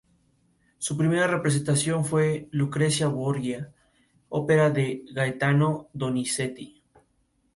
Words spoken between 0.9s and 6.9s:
primera representación fue Lucrecia Borgia, ópera de Gaetano Donizetti.